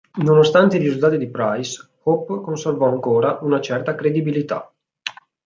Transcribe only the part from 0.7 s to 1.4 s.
i risultati di